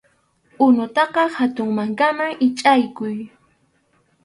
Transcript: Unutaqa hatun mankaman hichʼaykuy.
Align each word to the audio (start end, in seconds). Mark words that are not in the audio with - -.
Unutaqa 0.65 1.25
hatun 1.35 1.69
mankaman 1.81 2.33
hichʼaykuy. 2.41 3.15